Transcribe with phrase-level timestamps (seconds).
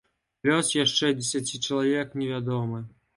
[0.49, 2.81] Лёс яшчэ дзесяці чалавек невядомы.